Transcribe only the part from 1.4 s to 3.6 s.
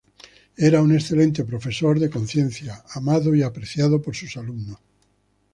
profesor, de conciencia, amado y